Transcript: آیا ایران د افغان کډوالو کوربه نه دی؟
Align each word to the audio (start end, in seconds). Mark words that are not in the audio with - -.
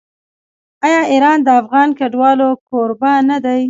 آیا 0.85 1.01
ایران 1.11 1.37
د 1.43 1.49
افغان 1.61 1.89
کډوالو 1.99 2.49
کوربه 2.67 3.11
نه 3.29 3.37
دی؟ 3.45 3.59